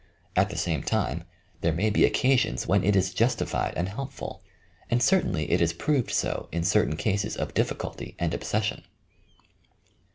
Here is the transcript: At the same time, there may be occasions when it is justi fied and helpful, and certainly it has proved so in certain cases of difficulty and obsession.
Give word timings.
At 0.35 0.49
the 0.49 0.57
same 0.57 0.81
time, 0.81 1.25
there 1.61 1.71
may 1.71 1.91
be 1.91 2.05
occasions 2.05 2.65
when 2.65 2.83
it 2.83 2.95
is 2.95 3.13
justi 3.13 3.45
fied 3.45 3.75
and 3.77 3.87
helpful, 3.87 4.41
and 4.89 4.99
certainly 4.99 5.51
it 5.51 5.59
has 5.59 5.73
proved 5.73 6.09
so 6.09 6.49
in 6.51 6.63
certain 6.63 6.95
cases 6.97 7.37
of 7.37 7.53
difficulty 7.53 8.15
and 8.17 8.33
obsession. 8.33 8.81